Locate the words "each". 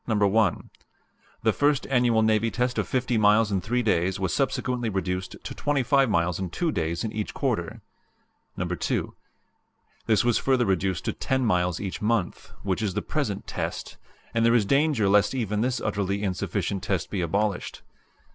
7.13-7.35, 11.79-12.01